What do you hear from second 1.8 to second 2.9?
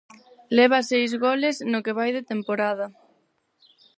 que vai de temporada.